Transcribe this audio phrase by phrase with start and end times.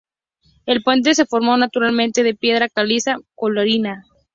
[0.65, 4.03] El puente se formó naturalmente de piedra caliza coralina.